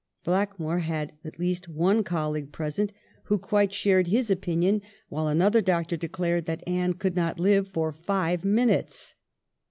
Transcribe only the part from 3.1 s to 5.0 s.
who quite shared his opinion,